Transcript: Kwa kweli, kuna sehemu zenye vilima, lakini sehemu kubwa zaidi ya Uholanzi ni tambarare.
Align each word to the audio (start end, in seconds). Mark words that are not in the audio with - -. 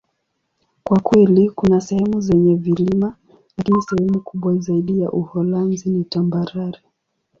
Kwa 0.83 0.99
kweli, 0.99 1.49
kuna 1.49 1.81
sehemu 1.81 2.21
zenye 2.21 2.55
vilima, 2.55 3.15
lakini 3.57 3.81
sehemu 3.81 4.19
kubwa 4.21 4.57
zaidi 4.57 4.99
ya 5.01 5.11
Uholanzi 5.11 5.89
ni 5.89 6.03
tambarare. 6.03 6.79